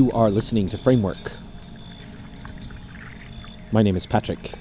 You 0.00 0.10
are 0.12 0.30
listening 0.30 0.66
to 0.70 0.78
Framework. 0.78 1.18
My 3.70 3.82
name 3.82 3.98
is 3.98 4.06
Patrick. 4.06 4.52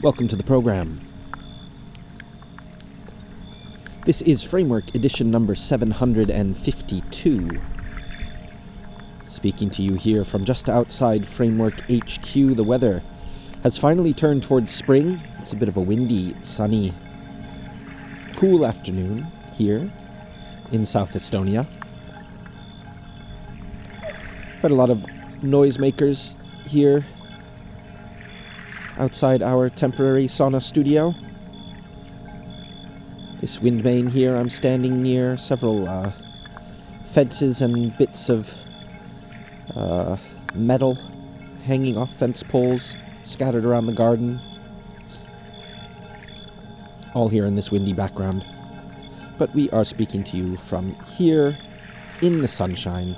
Welcome 0.00 0.28
to 0.28 0.36
the 0.36 0.44
program. 0.44 1.00
This 4.06 4.22
is 4.22 4.44
Framework 4.44 4.94
edition 4.94 5.28
number 5.28 5.56
752. 5.56 7.60
Speaking 9.24 9.70
to 9.70 9.82
you 9.82 9.94
here 9.94 10.22
from 10.22 10.44
just 10.44 10.68
outside 10.68 11.26
Framework 11.26 11.80
HQ, 11.90 12.32
the 12.32 12.62
weather 12.62 13.02
has 13.64 13.76
finally 13.76 14.14
turned 14.14 14.44
towards 14.44 14.70
spring. 14.70 15.20
It's 15.40 15.52
a 15.52 15.56
bit 15.56 15.68
of 15.68 15.76
a 15.76 15.82
windy, 15.82 16.36
sunny, 16.42 16.94
cool 18.36 18.64
afternoon 18.64 19.26
here 19.54 19.90
in 20.70 20.86
South 20.86 21.14
Estonia. 21.14 21.66
Quite 24.60 24.72
a 24.72 24.74
lot 24.74 24.90
of 24.90 25.02
noisemakers 25.40 26.44
here 26.66 27.02
outside 28.98 29.42
our 29.42 29.70
temporary 29.70 30.26
sauna 30.26 30.60
studio. 30.60 31.14
This 33.40 33.58
wind 33.62 33.82
vane 33.82 34.06
here 34.06 34.36
I'm 34.36 34.50
standing 34.50 35.02
near, 35.02 35.38
several 35.38 35.88
uh, 35.88 36.12
fences 37.06 37.62
and 37.62 37.96
bits 37.96 38.28
of 38.28 38.54
uh, 39.74 40.18
metal 40.54 40.98
hanging 41.64 41.96
off 41.96 42.12
fence 42.12 42.42
poles 42.42 42.94
scattered 43.22 43.64
around 43.64 43.86
the 43.86 43.94
garden. 43.94 44.38
All 47.14 47.28
here 47.28 47.46
in 47.46 47.54
this 47.54 47.70
windy 47.70 47.94
background. 47.94 48.44
But 49.38 49.54
we 49.54 49.70
are 49.70 49.84
speaking 49.84 50.22
to 50.24 50.36
you 50.36 50.58
from 50.58 50.94
here 51.16 51.56
in 52.20 52.42
the 52.42 52.48
sunshine. 52.48 53.16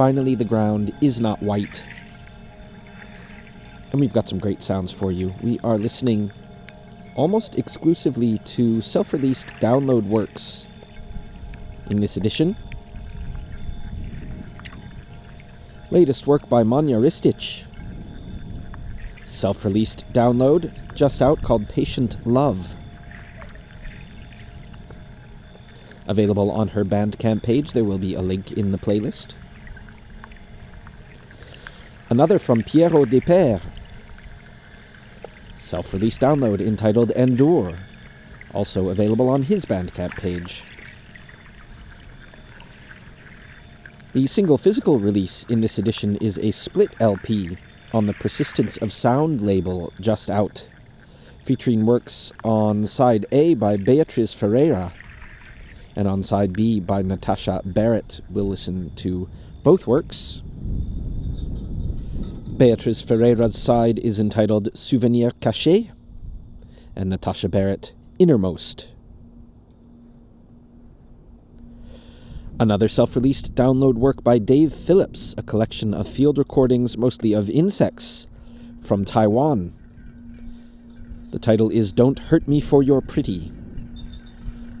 Finally, 0.00 0.34
the 0.34 0.46
ground 0.46 0.94
is 1.02 1.20
not 1.20 1.42
white. 1.42 1.84
And 3.92 4.00
we've 4.00 4.14
got 4.14 4.30
some 4.30 4.38
great 4.38 4.62
sounds 4.62 4.90
for 4.90 5.12
you. 5.12 5.34
We 5.42 5.58
are 5.58 5.76
listening 5.76 6.32
almost 7.16 7.58
exclusively 7.58 8.38
to 8.56 8.80
self 8.80 9.12
released 9.12 9.48
download 9.60 10.04
works 10.04 10.66
in 11.90 12.00
this 12.00 12.16
edition. 12.16 12.56
Latest 15.90 16.26
work 16.26 16.48
by 16.48 16.62
Manja 16.62 16.94
Ristić. 16.94 17.64
Self 19.26 19.66
released 19.66 20.10
download 20.14 20.72
just 20.94 21.20
out 21.20 21.42
called 21.42 21.68
Patient 21.68 22.16
Love. 22.26 22.74
Available 26.08 26.50
on 26.50 26.68
her 26.68 26.86
Bandcamp 26.86 27.42
page, 27.42 27.72
there 27.72 27.84
will 27.84 27.98
be 27.98 28.14
a 28.14 28.22
link 28.22 28.52
in 28.52 28.72
the 28.72 28.78
playlist. 28.78 29.34
Another 32.10 32.40
from 32.40 32.64
Pierrot 32.64 33.08
Desperes 33.08 33.60
self 35.54 35.92
release 35.92 36.18
download 36.18 36.60
entitled 36.60 37.12
Endure, 37.12 37.78
also 38.52 38.88
available 38.88 39.28
on 39.28 39.44
his 39.44 39.64
Bandcamp 39.64 40.16
page. 40.16 40.64
The 44.12 44.26
single 44.26 44.58
physical 44.58 44.98
release 44.98 45.46
in 45.48 45.60
this 45.60 45.78
edition 45.78 46.16
is 46.16 46.36
a 46.38 46.50
split 46.50 46.90
LP 46.98 47.56
on 47.92 48.06
the 48.06 48.14
Persistence 48.14 48.76
of 48.78 48.92
Sound 48.92 49.40
label 49.40 49.92
just 50.00 50.32
out, 50.32 50.68
featuring 51.44 51.86
works 51.86 52.32
on 52.42 52.88
side 52.88 53.24
A 53.30 53.54
by 53.54 53.76
Beatriz 53.76 54.34
Ferreyra 54.34 54.92
and 55.94 56.08
on 56.08 56.24
side 56.24 56.54
B 56.54 56.80
by 56.80 57.02
Natasha 57.02 57.62
Barrett. 57.64 58.20
We'll 58.28 58.48
listen 58.48 58.90
to 58.96 59.28
both 59.62 59.86
works 59.86 60.42
Beatriz 62.60 63.02
Ferreyra's 63.02 63.58
side 63.58 63.98
is 63.98 64.20
entitled 64.20 64.68
Souvenir 64.78 65.30
Caché, 65.30 65.90
and 66.94 67.08
Natasha 67.08 67.48
Barrett, 67.48 67.94
Innermost. 68.18 68.86
Another 72.58 72.86
self 72.86 73.16
released 73.16 73.54
download 73.54 73.94
work 73.94 74.22
by 74.22 74.36
Dave 74.36 74.74
Phillips, 74.74 75.34
a 75.38 75.42
collection 75.42 75.94
of 75.94 76.06
field 76.06 76.36
recordings, 76.36 76.98
mostly 76.98 77.32
of 77.32 77.48
insects, 77.48 78.26
from 78.82 79.06
Taiwan. 79.06 79.72
The 81.32 81.38
title 81.38 81.70
is 81.70 81.92
Don't 81.92 82.18
Hurt 82.18 82.46
Me 82.46 82.60
for 82.60 82.82
Your 82.82 83.00
Pretty. 83.00 83.50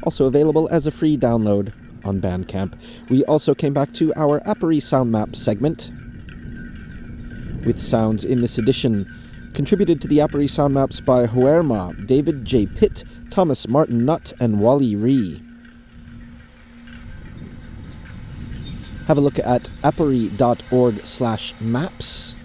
Also 0.02 0.26
available 0.26 0.68
as 0.70 0.86
a 0.86 0.90
free 0.90 1.16
download 1.16 1.74
on 2.04 2.20
Bandcamp. 2.20 2.78
We 3.10 3.24
also 3.24 3.54
came 3.54 3.72
back 3.72 3.90
to 3.94 4.12
our 4.16 4.40
Aporee 4.40 4.82
Sound 4.82 5.10
Map 5.10 5.30
segment 5.30 5.90
with 7.66 7.80
sounds 7.80 8.24
in 8.24 8.40
this 8.40 8.58
edition. 8.58 9.06
Contributed 9.54 10.00
to 10.00 10.08
the 10.08 10.18
Aporee 10.18 10.48
sound 10.48 10.74
maps 10.74 11.00
by 11.00 11.26
Huerma, 11.26 12.06
David 12.06 12.44
J. 12.44 12.66
Pitt, 12.66 13.04
Thomas 13.30 13.66
Martin 13.68 14.04
Nutt, 14.04 14.32
and 14.40 14.60
Wally 14.60 14.96
Ree. 14.96 15.42
Have 19.06 19.18
a 19.18 19.20
look 19.20 19.38
at 19.40 19.62
aporee.org 19.82 21.04
slash 21.04 21.60
maps 21.60 22.36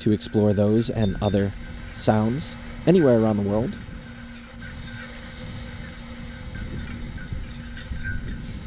to 0.00 0.12
explore 0.12 0.52
those 0.52 0.90
and 0.90 1.16
other 1.22 1.54
sounds 1.92 2.56
anywhere 2.86 3.18
around 3.18 3.36
the 3.36 3.48
world. 3.48 3.76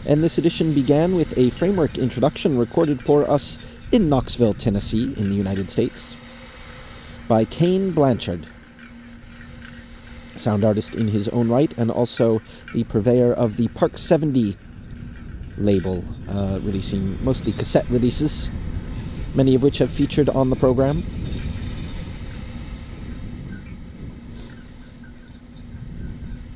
And 0.08 0.24
this 0.24 0.38
edition 0.38 0.74
began 0.74 1.16
with 1.16 1.38
a 1.38 1.50
framework 1.50 1.98
introduction 1.98 2.58
recorded 2.58 3.02
for 3.02 3.30
us 3.30 3.67
in 3.92 4.10
Knoxville, 4.10 4.54
Tennessee, 4.54 5.14
in 5.18 5.30
the 5.30 5.36
United 5.36 5.72
States, 5.72 6.16
by 7.28 7.46
Cain 7.46 7.92
Blanchard, 7.92 8.48
sound 10.36 10.64
artist 10.66 10.96
in 10.96 11.08
his 11.08 11.28
own 11.30 11.50
right, 11.50 11.76
and 11.78 11.90
also 11.90 12.40
the 12.74 12.84
purveyor 12.86 13.34
of 13.34 13.58
the 13.58 13.68
Park 13.70 13.98
70 13.98 14.56
label, 15.58 16.04
uh, 16.30 16.60
releasing 16.64 17.24
mostly 17.24 17.52
cassette 17.52 17.90
releases, 17.90 18.50
many 19.36 19.56
of 19.56 19.64
which 19.64 19.78
have 19.80 19.90
featured 19.90 20.30
on 20.30 20.50
the 20.50 20.56
program. 20.56 20.98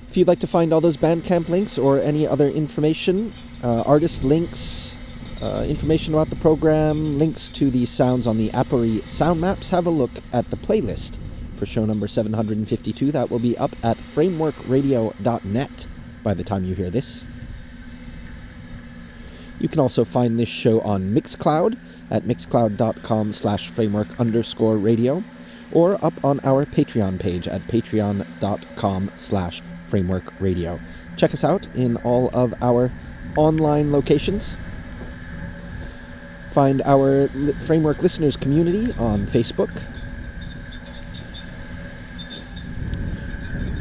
If 0.10 0.18
you'd 0.18 0.28
like 0.28 0.42
to 0.42 0.48
find 0.48 0.74
all 0.74 0.82
those 0.82 0.98
Bandcamp 0.98 1.48
links 1.48 1.78
or 1.78 1.98
any 1.98 2.28
other 2.28 2.50
information, 2.50 3.32
uh, 3.64 3.84
artist 3.86 4.26
links, 4.26 4.98
uh, 5.41 5.65
information 5.67 6.13
about 6.13 6.29
the 6.29 6.36
program, 6.38 7.17
links 7.17 7.50
to 7.50 7.69
the 7.69 7.86
sounds 7.86 8.27
on 8.27 8.38
the 8.38 8.50
Aporee 8.50 9.05
sound 9.07 9.41
maps, 9.41 9.69
have 9.69 9.88
a 9.88 9.89
look 9.89 10.12
at 10.33 10.50
the 10.50 10.55
playlist 10.55 11.17
for 11.57 11.65
show 11.65 11.86
number 11.86 12.07
752. 12.07 13.12
That 13.12 13.29
will 13.29 13.39
be 13.39 13.57
up 13.57 13.71
at 13.83 13.98
frameworkradio.net 13.98 15.88
by 16.24 16.33
the 16.33 16.43
time 16.43 16.63
you 16.63 16.75
hear 16.75 16.89
this. 16.89 17.25
You 19.60 19.69
can 19.69 19.79
also 19.79 20.03
find 20.03 20.39
this 20.39 20.50
show 20.50 20.81
on 20.81 21.01
Mixcloud 21.01 21.74
at 22.12 22.24
mixcloud.com 22.24 23.33
slash 23.33 23.69
framework 23.69 24.19
underscore 24.19 24.77
radio 24.77 25.24
or 25.71 26.03
up 26.03 26.25
on 26.25 26.39
our 26.43 26.65
Patreon 26.65 27.19
page 27.19 27.48
at 27.48 27.62
patreon.com 27.62 29.12
slash 29.15 29.62
framework 29.86 30.33
radio. 30.39 30.79
Check 31.15 31.33
us 31.33 31.43
out 31.43 31.67
in 31.75 31.98
all 31.98 32.29
of 32.33 32.53
our 32.62 32.91
online 33.38 33.91
locations. 33.91 34.57
Find 36.51 36.81
our 36.84 37.27
Framework 37.60 38.01
Listeners 38.01 38.36
community 38.36 38.91
on 39.00 39.20
Facebook. 39.20 39.72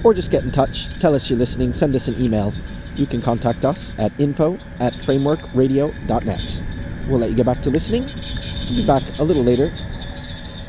Or 0.04 0.14
just 0.14 0.30
get 0.30 0.44
in 0.44 0.50
touch, 0.50 0.98
tell 1.00 1.14
us 1.14 1.28
you're 1.28 1.38
listening, 1.38 1.72
send 1.72 1.94
us 1.94 2.08
an 2.08 2.22
email. 2.22 2.52
You 2.96 3.06
can 3.06 3.20
contact 3.20 3.64
us 3.64 3.98
at 3.98 4.12
info 4.18 4.54
at 4.78 4.92
frameworkradio.net. 4.92 6.62
We'll 7.08 7.18
let 7.18 7.30
you 7.30 7.36
get 7.36 7.46
back 7.46 7.60
to 7.62 7.70
listening. 7.70 8.02
We'll 8.02 8.82
be 8.82 8.86
back 8.86 9.02
a 9.18 9.24
little 9.24 9.42
later 9.42 9.68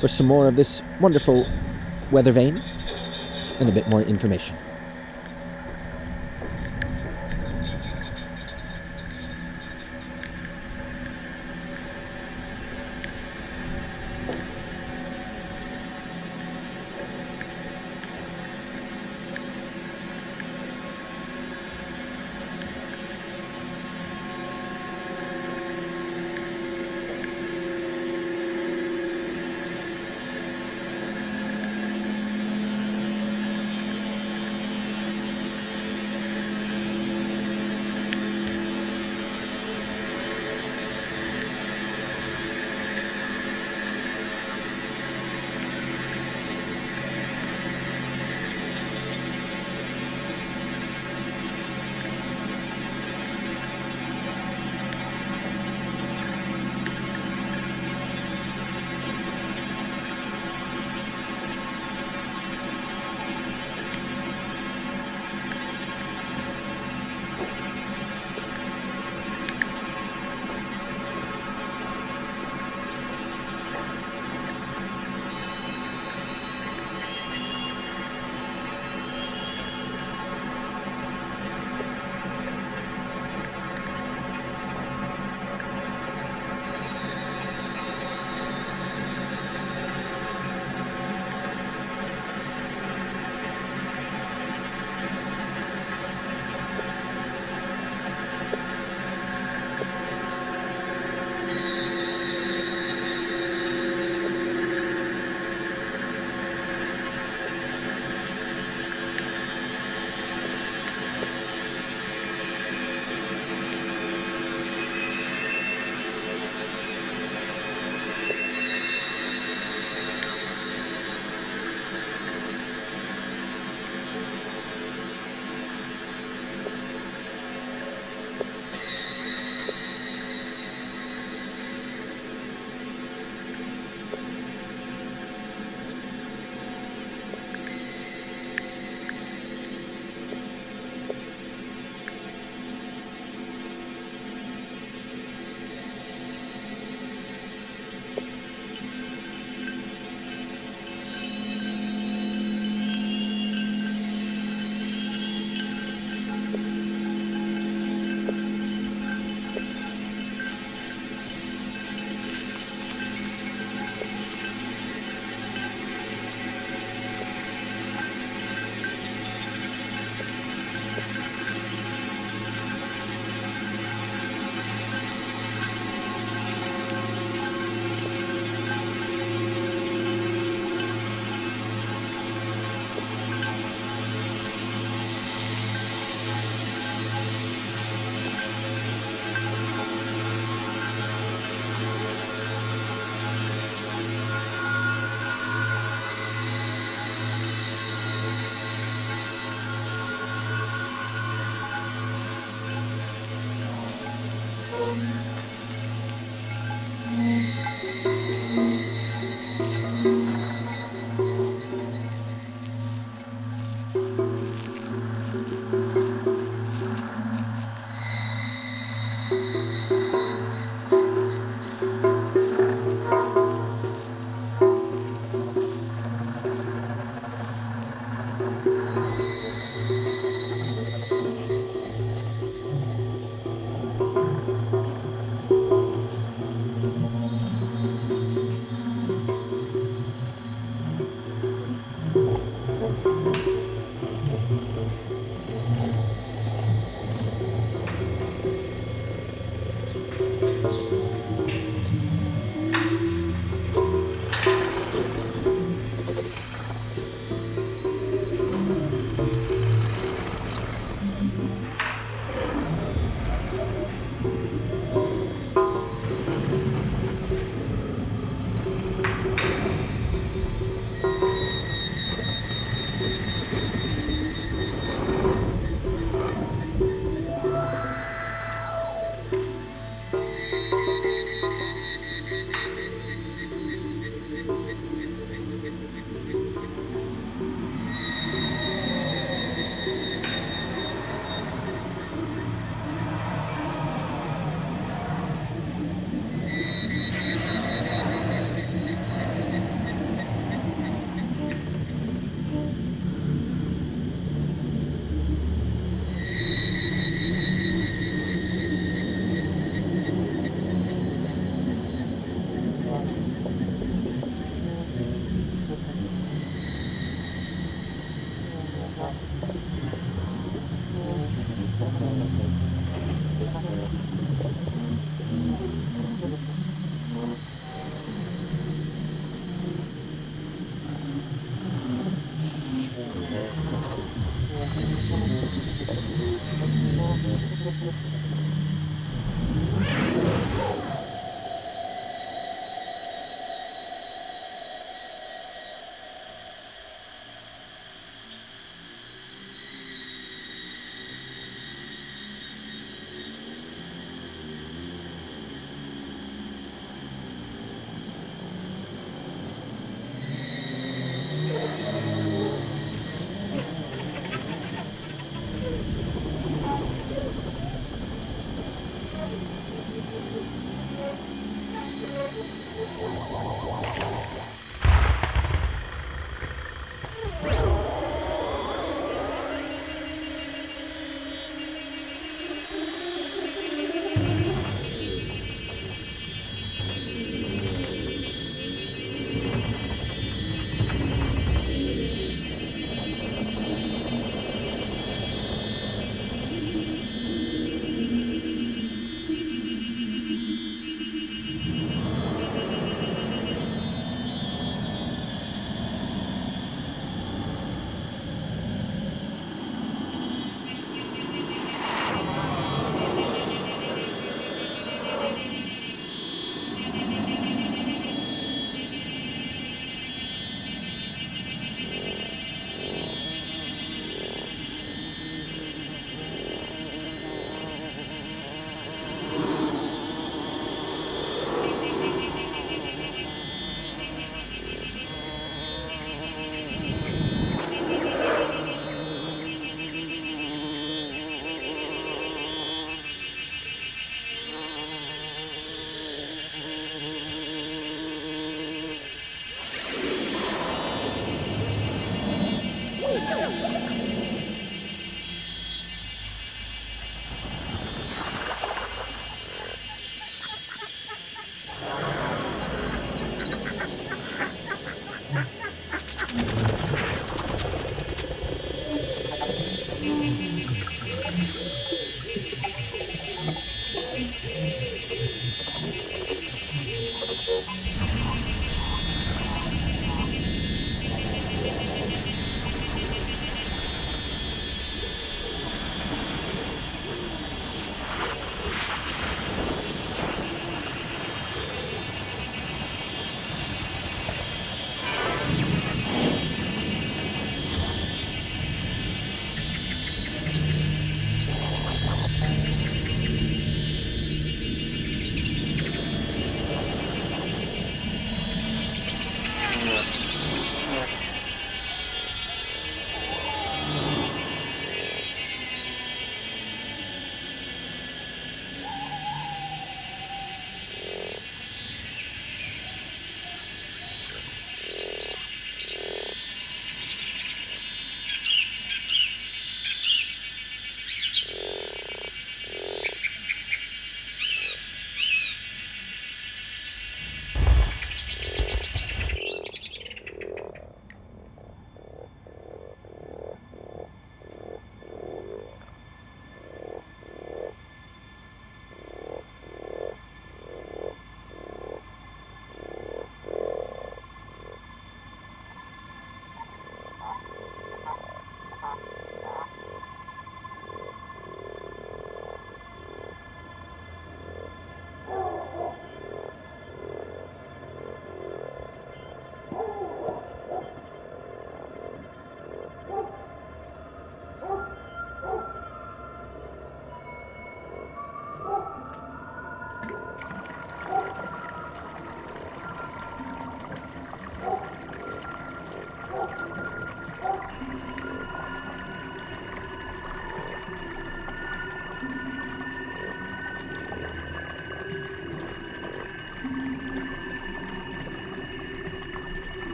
for 0.00 0.08
some 0.08 0.26
more 0.26 0.48
of 0.48 0.56
this 0.56 0.82
wonderful 1.00 1.46
weather 2.10 2.32
vane 2.32 2.58
and 3.60 3.68
a 3.68 3.72
bit 3.72 3.88
more 3.88 4.02
information. 4.02 4.56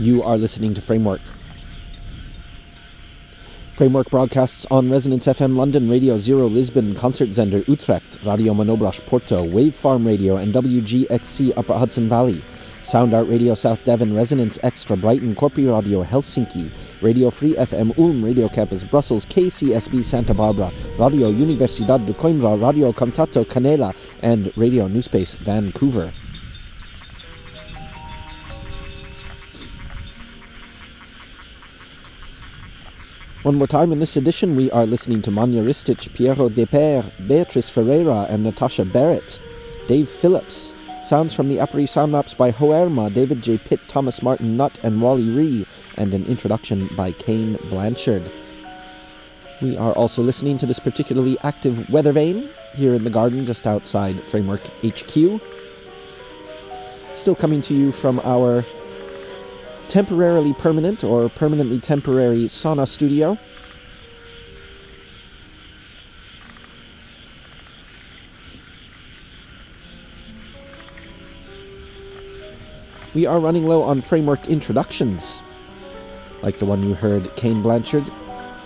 You 0.00 0.22
are 0.22 0.38
listening 0.38 0.72
to 0.72 0.80
Framework. 0.80 1.20
Framework 3.76 4.08
broadcasts 4.08 4.64
on 4.70 4.90
Resonance 4.90 5.26
FM 5.26 5.56
London, 5.56 5.90
Radio 5.90 6.16
Zero 6.16 6.46
Lisbon, 6.46 6.94
Concert 6.94 7.28
Concertzender 7.28 7.68
Utrecht, 7.68 8.16
Radio 8.24 8.54
Manobras 8.54 9.04
Porto, 9.04 9.44
Wave 9.44 9.74
Farm 9.74 10.06
Radio, 10.06 10.38
and 10.38 10.54
WGXC 10.54 11.52
Upper 11.54 11.76
Hudson 11.76 12.08
Valley. 12.08 12.42
Sound 12.82 13.12
Art 13.12 13.28
Radio 13.28 13.52
South 13.52 13.84
Devon, 13.84 14.16
Resonance 14.16 14.58
Extra 14.62 14.96
Brighton, 14.96 15.34
Corpi 15.34 15.66
Radio 15.66 16.02
Helsinki, 16.02 16.70
Radio 17.02 17.28
Free 17.28 17.52
FM 17.52 17.98
Ulm, 17.98 18.24
Radio 18.24 18.48
Campus 18.48 18.84
Brussels, 18.84 19.26
KCSB 19.26 20.02
Santa 20.02 20.32
Barbara, 20.32 20.70
Radio 20.98 21.30
Universidad 21.30 22.06
de 22.06 22.14
Coimbra, 22.14 22.58
Radio 22.58 22.90
Contato 22.94 23.44
Canela, 23.44 23.94
and 24.22 24.50
Radio 24.56 24.88
Newspace 24.88 25.34
Vancouver. 25.34 26.10
One 33.42 33.54
more 33.54 33.66
time 33.66 33.90
in 33.90 34.00
this 34.00 34.18
edition, 34.18 34.54
we 34.54 34.70
are 34.70 34.84
listening 34.84 35.22
to 35.22 35.30
Manja 35.30 35.60
Ristić, 35.60 36.14
Piero 36.14 36.50
De 36.50 36.66
Per, 36.66 37.02
Beatriz 37.26 37.70
Ferreyra, 37.70 38.28
and 38.28 38.42
Natasha 38.42 38.84
Barrett. 38.84 39.40
Dave 39.88 40.10
Phillips. 40.10 40.74
Sounds 41.02 41.32
from 41.32 41.48
the 41.48 41.56
Aporee 41.56 41.88
sound 41.88 42.12
maps 42.12 42.34
by 42.34 42.52
Hoerma, 42.52 43.12
David 43.14 43.40
J. 43.40 43.56
Pitt, 43.56 43.80
Thomas 43.88 44.22
Martin 44.22 44.58
Nutt, 44.58 44.78
and 44.82 45.00
Wally 45.00 45.30
Ree, 45.30 45.66
and 45.96 46.12
an 46.12 46.26
introduction 46.26 46.90
by 46.98 47.12
Cain 47.12 47.56
Blanchard. 47.70 48.30
We 49.62 49.74
are 49.74 49.94
also 49.94 50.22
listening 50.22 50.58
to 50.58 50.66
this 50.66 50.78
particularly 50.78 51.38
active 51.42 51.88
weather 51.88 52.12
vane 52.12 52.50
here 52.74 52.92
in 52.92 53.04
the 53.04 53.10
garden 53.10 53.46
just 53.46 53.66
outside 53.66 54.22
Framework 54.24 54.66
HQ. 54.84 55.40
Still 57.14 57.36
coming 57.36 57.62
to 57.62 57.74
you 57.74 57.90
from 57.90 58.20
our 58.20 58.66
temporarily 59.90 60.54
permanent 60.54 61.02
or 61.02 61.28
permanently 61.28 61.80
temporary 61.80 62.44
sauna 62.44 62.86
studio. 62.86 63.36
We 73.14 73.26
are 73.26 73.40
running 73.40 73.66
low 73.66 73.82
on 73.82 74.00
framework 74.00 74.48
introductions, 74.48 75.42
like 76.42 76.60
the 76.60 76.66
one 76.66 76.88
you 76.88 76.94
heard 76.94 77.34
Cain 77.34 77.60
Blanchard 77.60 78.04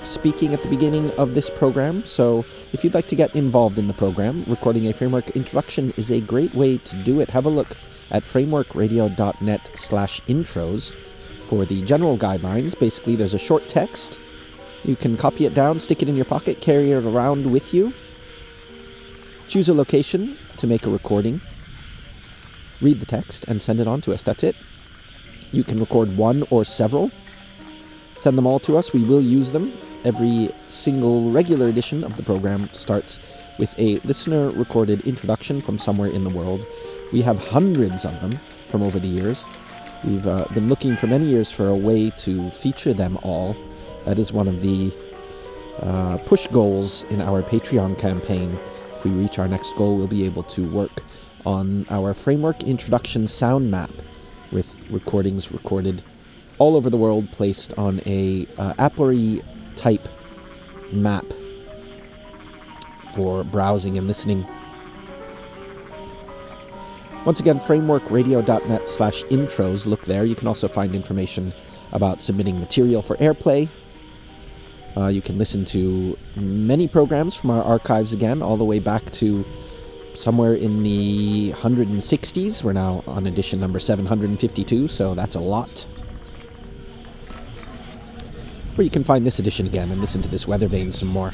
speaking 0.03 0.53
at 0.53 0.63
the 0.63 0.69
beginning 0.69 1.11
of 1.13 1.33
this 1.33 1.49
program. 1.49 2.05
So, 2.05 2.45
if 2.75 2.85
you'd 2.85 2.93
like 2.93 3.09
to 3.09 3.17
get 3.17 3.35
involved 3.35 3.79
in 3.79 3.89
the 3.89 3.95
program, 3.95 4.45
recording 4.47 4.87
a 4.89 4.93
framework 4.93 5.31
introduction 5.31 5.95
is 5.97 6.11
a 6.11 6.21
great 6.21 6.55
way 6.55 6.77
to 6.77 6.97
do 7.03 7.21
it. 7.21 7.31
Have 7.31 7.47
a 7.47 7.49
look 7.49 7.75
at 8.11 8.25
frameworkradio.net 8.25 9.71
slash 9.75 10.21
intros 10.23 10.95
for 11.47 11.65
the 11.65 11.83
general 11.83 12.17
guidelines. 12.17 12.79
Basically, 12.79 13.17
there's 13.17 13.35
a 13.35 13.39
short 13.39 13.69
text. 13.69 14.19
You 14.85 14.97
can 14.97 15.17
copy 15.17 15.47
it 15.47 15.55
down, 15.55 15.79
stick 15.79 16.03
it 16.03 16.09
in 16.09 16.17
your 16.17 16.25
pocket, 16.25 16.61
carry 16.61 16.91
it 16.91 17.05
around 17.05 17.51
with 17.51 17.73
you. 17.73 17.93
Choose 19.49 19.69
a 19.69 19.75
location 19.75 20.37
to 20.59 20.67
make 20.67 20.87
a 20.87 20.91
recording. 20.91 21.41
Read 22.81 23.01
the 23.01 23.07
text 23.07 23.45
and 23.49 23.61
send 23.61 23.81
it 23.81 23.87
on 23.87 24.01
to 24.03 24.13
us. 24.13 24.23
That's 24.23 24.43
it. 24.43 24.57
You 25.53 25.65
can 25.65 25.79
record 25.79 26.17
one 26.17 26.45
or 26.51 26.65
several. 26.65 27.11
Send 28.15 28.37
them 28.37 28.47
all 28.47 28.59
to 28.61 28.77
us. 28.77 28.93
We 28.93 29.05
will 29.05 29.21
use 29.21 29.53
them. 29.53 29.73
Every 30.05 30.51
single 30.69 31.31
regular 31.31 31.69
edition 31.69 32.05
of 32.05 32.17
the 32.17 32.23
program 32.23 32.69
starts 32.73 33.19
with 33.59 33.75
a 33.79 33.99
listener 34.01 34.51
recorded 34.51 35.01
introduction 35.03 35.61
from 35.61 35.79
somewhere 35.79 36.11
in 36.11 36.25
the 36.25 36.31
world. 36.31 36.67
We 37.13 37.23
have 37.23 37.39
hundreds 37.39 38.05
of 38.05 38.21
them 38.21 38.39
from 38.69 38.83
over 38.83 38.99
the 38.99 39.09
years. 39.09 39.45
We've 40.07 40.27
uh, 40.27 40.45
been 40.53 40.69
looking 40.69 40.97
for 40.97 41.07
many 41.07 41.27
years 41.27 41.51
for 41.51 41.69
a 41.69 41.75
way 41.75 42.11
to 42.11 42.51
feature 42.51 42.93
them 42.93 43.19
all. 43.23 43.57
That 44.05 44.19
is 44.19 44.33
one 44.33 44.49
of 44.49 44.61
the 44.61 44.93
uh, 45.81 46.19
push 46.19 46.47
goals 46.49 47.05
in 47.05 47.23
our 47.23 47.43
Patreon 47.43 47.99
campaign. 47.99 48.59
If 48.97 49.05
we 49.05 49.11
reach 49.13 49.39
our 49.39 49.49
next 49.49 49.75
goal, 49.77 49.97
we'll 49.97 50.07
be 50.07 50.25
able 50.27 50.43
to 50.45 50.69
work 50.71 51.03
on 51.47 51.87
our 51.89 52.13
framework 52.13 52.63
introduction 52.65 53.27
sound 53.27 53.71
map 53.71 53.91
with 54.53 54.89
recordings 54.91 55.53
recorded 55.53 56.03
all 56.59 56.77
over 56.77 56.89
the 56.89 56.97
world 56.97 57.31
placed 57.33 57.73
on 57.79 58.01
a 58.07 58.47
uh, 58.59 58.75
Aporee 58.75 59.43
type 59.75 60.09
map 60.93 61.25
for 63.11 63.43
browsing 63.45 63.99
and 63.99 64.07
listening. 64.07 64.47
Once 67.25 67.41
again, 67.41 67.59
frameworkradio.net 67.59 68.87
slash 68.87 69.25
intros. 69.25 69.87
Look 69.87 70.05
there. 70.05 70.25
You 70.25 70.35
can 70.35 70.47
also 70.47 70.69
find 70.69 70.95
information 70.95 71.55
about 71.93 72.21
submitting 72.21 72.61
material 72.61 73.01
for 73.01 73.17
airplay. 73.17 73.69
Uh, 74.97 75.07
you 75.07 75.23
can 75.23 75.39
listen 75.39 75.65
to 75.65 76.19
many 76.37 76.87
programs 76.87 77.35
from 77.35 77.51
our 77.51 77.63
archives 77.65 78.13
again, 78.13 78.43
all 78.43 78.57
the 78.57 78.65
way 78.65 78.79
back 78.79 79.11
to 79.11 79.45
somewhere 80.13 80.55
in 80.55 80.83
the 80.83 81.53
160s. 81.53 82.63
We're 82.63 82.75
now 82.75 83.03
on 83.07 83.27
edition 83.27 83.59
number 83.59 83.81
752, 83.81 84.87
so 84.87 85.15
that's 85.15 85.35
a 85.35 85.41
lot. 85.41 85.87
Where 88.77 88.85
you 88.85 88.91
can 88.91 89.05
find 89.05 89.25
this 89.25 89.39
edition 89.39 89.67
again 89.67 89.91
and 89.91 90.01
listen 90.01 90.21
to 90.23 90.29
this 90.29 90.47
weather 90.47 90.69
vane 90.69 90.93
some 90.93 91.09
more 91.09 91.33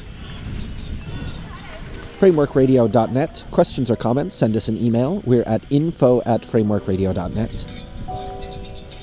frameworkradio.net. 2.21 3.43
Questions 3.49 3.89
or 3.89 3.95
comments, 3.95 4.35
send 4.35 4.55
us 4.55 4.67
an 4.67 4.77
email. 4.77 5.23
We're 5.25 5.43
at 5.43 5.63
info 5.71 6.21
at 6.27 6.43
frameworkradio.net. 6.43 7.65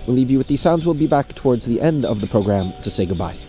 We'll 0.07 0.17
leave 0.17 0.31
you 0.31 0.39
with 0.39 0.47
these 0.47 0.61
sounds. 0.61 0.87
We'll 0.87 0.95
be 0.95 1.09
back 1.09 1.29
towards 1.35 1.67
the 1.67 1.81
end 1.81 2.05
of 2.05 2.21
the 2.21 2.29
program 2.29 2.67
to 2.83 2.91
say 2.91 3.07
goodbye. 3.07 3.48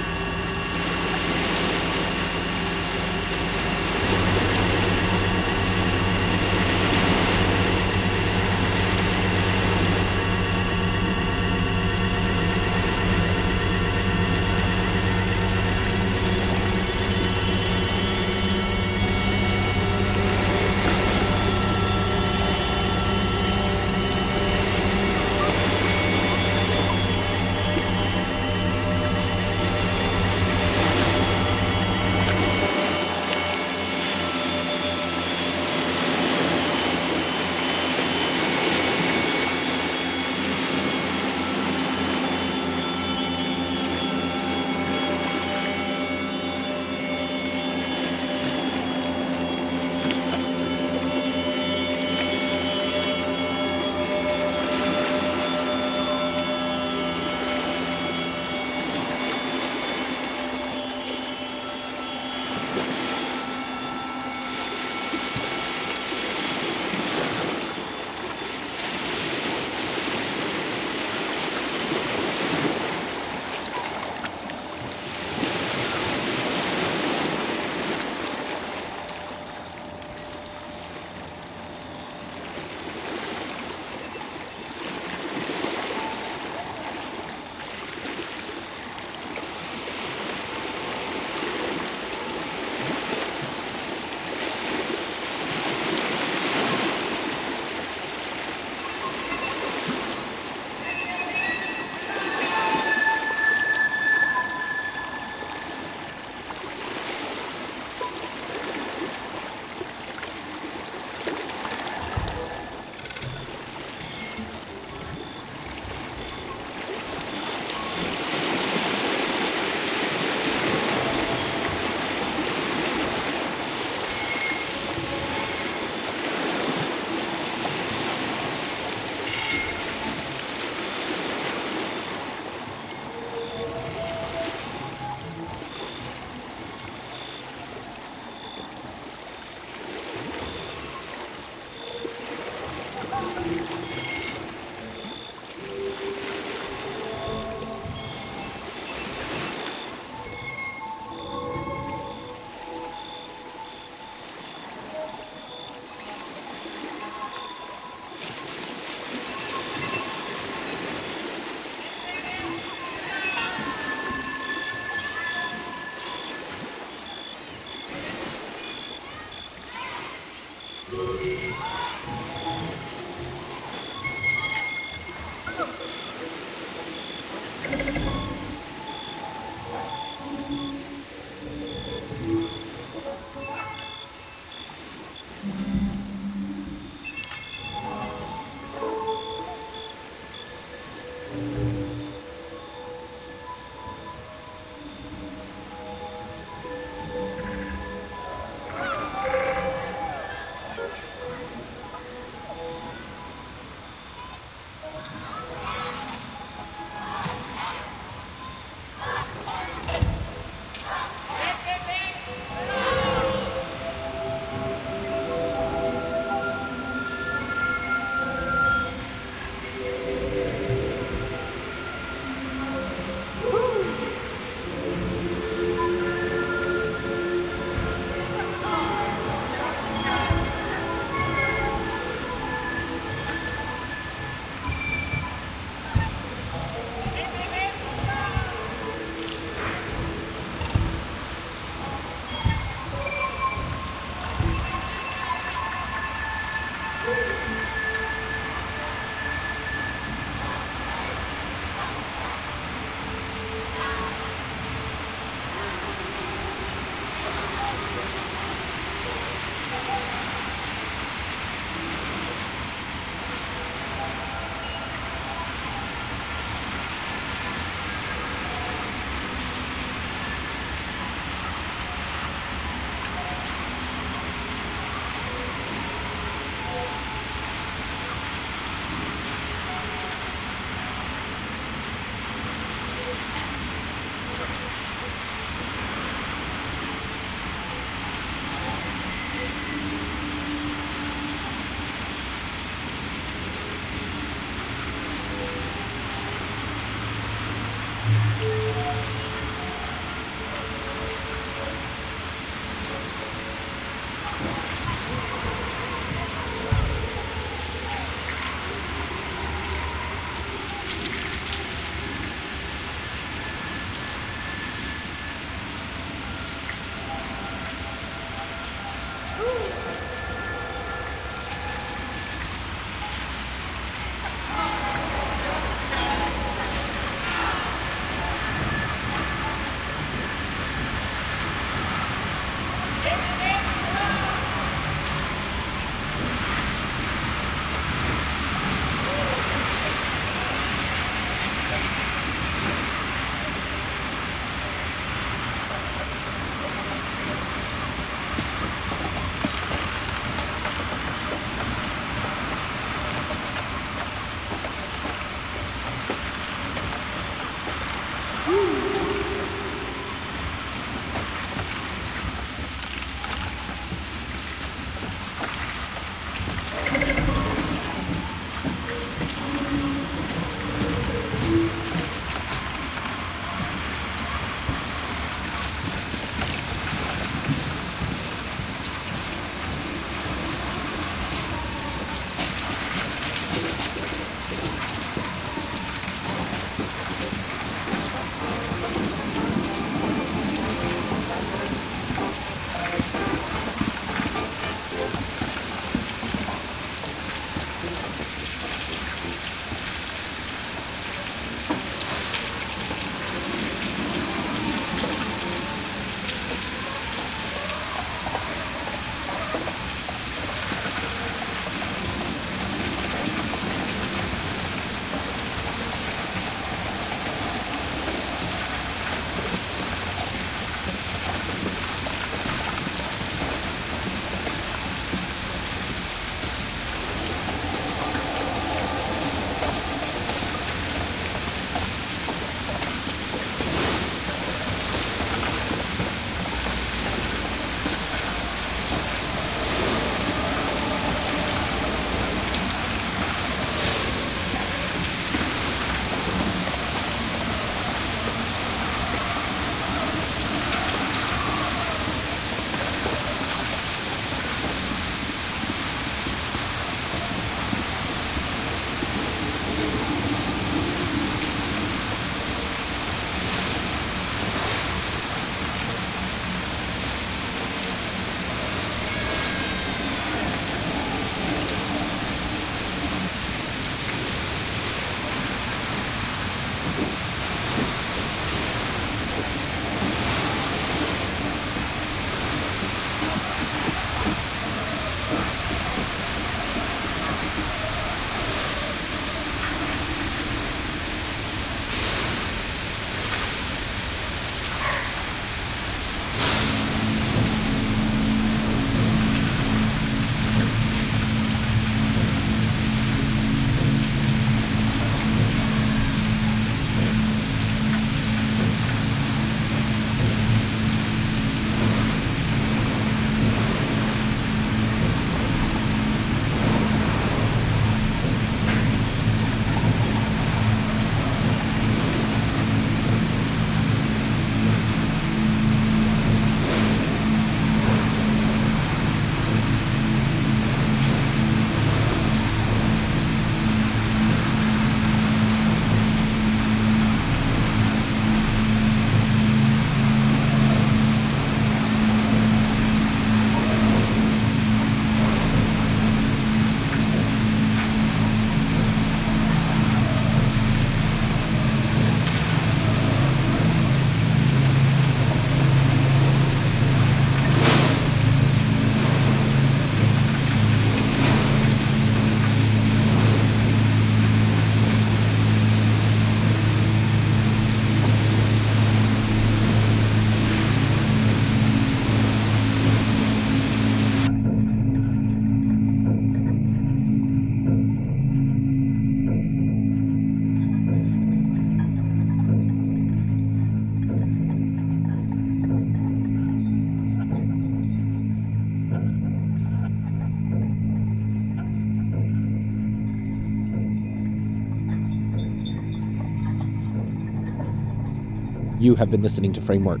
You 598.80 598.94
have 598.94 599.10
been 599.10 599.22
listening 599.22 599.52
to 599.54 599.60
Framework. 599.60 600.00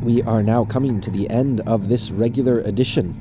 We 0.00 0.22
are 0.22 0.42
now 0.42 0.64
coming 0.64 1.00
to 1.02 1.10
the 1.10 1.30
end 1.30 1.60
of 1.60 1.88
this 1.88 2.10
regular 2.10 2.62
edition. 2.62 3.14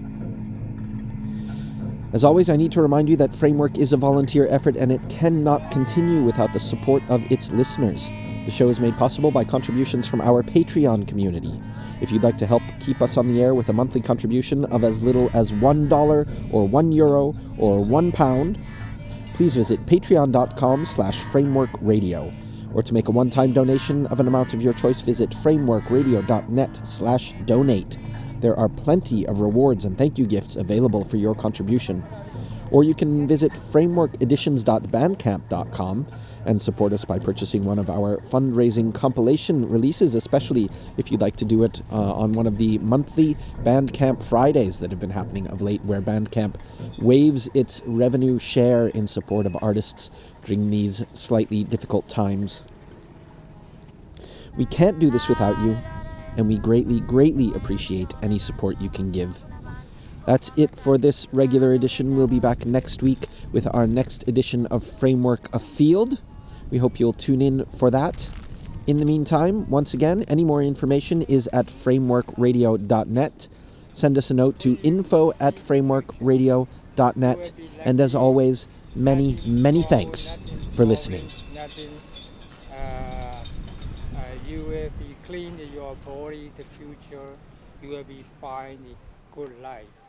As 2.11 2.23
always, 2.23 2.49
I 2.49 2.55
need 2.55 2.71
to 2.71 2.81
remind 2.81 3.09
you 3.09 3.15
that 3.17 3.35
Framework 3.35 3.77
is 3.77 3.93
a 3.93 3.97
volunteer 3.97 4.47
effort 4.47 4.75
and 4.75 4.91
it 4.91 5.07
cannot 5.07 5.69
continue 5.69 6.23
without 6.23 6.51
the 6.51 6.59
support 6.59 7.03
of 7.09 7.31
its 7.31 7.51
listeners. 7.51 8.09
The 8.45 8.51
show 8.51 8.69
is 8.69 8.79
made 8.79 8.97
possible 8.97 9.29
by 9.29 9.43
contributions 9.43 10.07
from 10.07 10.19
our 10.21 10.41
Patreon 10.41 11.07
community. 11.07 11.61
If 12.01 12.11
you'd 12.11 12.23
like 12.23 12.37
to 12.39 12.47
help 12.47 12.63
keep 12.79 13.03
us 13.03 13.17
on 13.17 13.27
the 13.27 13.43
air 13.43 13.53
with 13.53 13.69
a 13.69 13.73
monthly 13.73 14.01
contribution 14.01 14.65
of 14.65 14.83
as 14.83 15.03
little 15.03 15.29
as 15.35 15.51
$1 15.51 16.51
or 16.51 16.67
1 16.67 16.91
euro 16.91 17.33
or 17.59 17.85
1 17.85 18.11
pound, 18.13 18.57
please 19.33 19.53
visit 19.53 19.79
patreon.com 19.81 20.87
slash 20.87 21.21
frameworkradio. 21.21 22.50
Or 22.73 22.81
to 22.81 22.93
make 22.93 23.07
a 23.07 23.11
one-time 23.11 23.53
donation 23.53 24.05
of 24.07 24.19
an 24.19 24.27
amount 24.27 24.53
of 24.53 24.61
your 24.61 24.73
choice, 24.73 24.99
visit 25.01 25.29
frameworkradio.net 25.31 26.87
slash 26.87 27.33
donate. 27.45 27.97
There 28.39 28.57
are 28.57 28.69
plenty 28.69 29.27
of 29.27 29.41
rewards 29.41 29.85
and 29.85 29.97
thank 29.97 30.17
you 30.17 30.25
gifts 30.25 30.55
available 30.55 31.03
for 31.03 31.17
your 31.17 31.35
contribution. 31.35 32.03
Or 32.71 32.83
you 32.83 32.95
can 32.95 33.27
visit 33.27 33.51
frameworkeditions.bandcamp.com 33.53 36.07
and 36.45 36.61
support 36.61 36.93
us 36.93 37.05
by 37.05 37.19
purchasing 37.19 37.63
one 37.63 37.79
of 37.79 37.89
our 37.89 38.17
fundraising 38.17 38.93
compilation 38.93 39.67
releases, 39.67 40.15
especially 40.15 40.69
if 40.97 41.11
you'd 41.11 41.21
like 41.21 41.35
to 41.35 41.45
do 41.45 41.63
it 41.63 41.81
uh, 41.91 42.13
on 42.13 42.33
one 42.33 42.47
of 42.47 42.57
the 42.57 42.77
monthly 42.79 43.35
Bandcamp 43.63 44.21
Fridays 44.21 44.79
that 44.79 44.91
have 44.91 44.99
been 44.99 45.09
happening 45.09 45.47
of 45.47 45.61
late, 45.61 45.83
where 45.85 46.01
Bandcamp 46.01 46.59
waives 47.01 47.49
its 47.53 47.81
revenue 47.85 48.39
share 48.39 48.87
in 48.89 49.07
support 49.07 49.45
of 49.45 49.55
artists 49.61 50.11
during 50.43 50.69
these 50.69 51.05
slightly 51.13 51.63
difficult 51.63 52.07
times. 52.07 52.65
We 54.57 54.65
can't 54.65 54.99
do 54.99 55.09
this 55.09 55.27
without 55.27 55.59
you, 55.59 55.77
and 56.37 56.47
we 56.47 56.57
greatly, 56.57 56.99
greatly 57.01 57.53
appreciate 57.53 58.13
any 58.21 58.39
support 58.39 58.81
you 58.81 58.89
can 58.89 59.11
give. 59.11 59.45
That's 60.25 60.51
it 60.55 60.75
for 60.77 60.97
this 60.97 61.27
regular 61.31 61.73
edition. 61.73 62.15
We'll 62.15 62.27
be 62.27 62.39
back 62.39 62.65
next 62.65 63.01
week 63.01 63.27
with 63.51 63.67
our 63.73 63.87
next 63.87 64.27
edition 64.27 64.65
of 64.67 64.83
Framework 64.83 65.53
Afield. 65.53 66.19
We 66.71 66.77
hope 66.77 66.99
you'll 66.99 67.13
tune 67.13 67.41
in 67.41 67.65
for 67.65 67.91
that. 67.91 68.29
In 68.87 68.97
the 68.97 69.05
meantime, 69.05 69.69
once 69.69 69.93
again, 69.93 70.23
any 70.23 70.43
more 70.43 70.63
information 70.63 71.21
is 71.23 71.47
at 71.53 71.67
frameworkradio.net. 71.67 73.47
Send 73.91 74.17
us 74.17 74.31
a 74.31 74.33
note 74.33 74.57
to 74.59 74.75
info 74.83 75.31
at 75.39 75.55
frameworkradio.net. 75.55 77.51
And 77.85 77.99
as 77.99 78.15
always, 78.15 78.67
many, 78.95 79.37
many 79.47 79.83
thanks 79.83 80.37
for 80.75 80.85
listening. 80.85 81.21
Uh, 82.71 82.73
uh, 82.73 84.23
you 84.47 84.63
will 84.63 84.89
be 84.97 85.15
clean 85.25 85.59
your 85.73 85.95
body. 86.05 86.51
The 86.57 86.63
future, 86.63 87.35
you 87.83 87.89
will 87.89 88.03
be 88.05 88.23
fine. 88.39 88.79
Good 89.35 89.61
life. 89.61 90.00